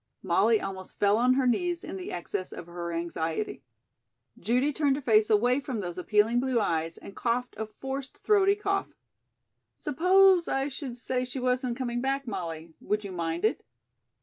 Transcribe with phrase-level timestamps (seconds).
[0.23, 3.61] Molly almost fell on her knees in the excess of her anxiety.
[4.39, 8.55] Judy turned her face away from those appealing blue eyes and coughed a forced throaty
[8.55, 8.87] cough.
[9.75, 12.73] "Suppose I should say she wasn't coming back, Molly?
[12.81, 13.63] Would you mind it?"